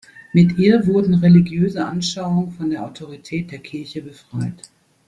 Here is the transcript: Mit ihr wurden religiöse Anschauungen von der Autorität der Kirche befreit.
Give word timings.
Mit 0.33 0.57
ihr 0.57 0.87
wurden 0.87 1.13
religiöse 1.13 1.85
Anschauungen 1.85 2.51
von 2.53 2.71
der 2.71 2.83
Autorität 2.83 3.51
der 3.51 3.59
Kirche 3.59 4.01
befreit. 4.01 4.71